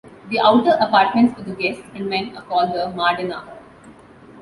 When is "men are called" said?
2.09-2.69